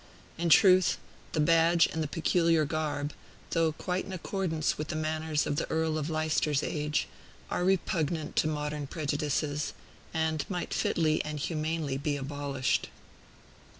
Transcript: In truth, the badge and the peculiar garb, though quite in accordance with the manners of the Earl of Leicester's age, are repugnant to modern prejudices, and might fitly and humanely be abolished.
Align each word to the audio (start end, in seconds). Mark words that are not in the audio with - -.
In 0.35 0.49
truth, 0.49 0.97
the 1.33 1.39
badge 1.39 1.85
and 1.85 2.01
the 2.01 2.07
peculiar 2.07 2.65
garb, 2.65 3.13
though 3.51 3.73
quite 3.73 4.03
in 4.03 4.11
accordance 4.13 4.75
with 4.75 4.87
the 4.87 4.95
manners 4.95 5.45
of 5.45 5.57
the 5.57 5.69
Earl 5.69 5.95
of 5.95 6.09
Leicester's 6.09 6.63
age, 6.63 7.07
are 7.51 7.63
repugnant 7.63 8.35
to 8.37 8.47
modern 8.47 8.87
prejudices, 8.87 9.73
and 10.11 10.43
might 10.49 10.73
fitly 10.73 11.23
and 11.23 11.37
humanely 11.39 11.99
be 11.99 12.17
abolished. 12.17 12.89